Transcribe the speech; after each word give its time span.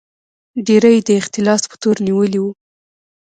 ډېر 0.67 0.83
یې 0.93 0.99
د 1.07 1.09
اختلاس 1.21 1.61
په 1.69 1.75
تور 1.81 1.95
نیولي 2.07 2.39
وو. 2.41 2.51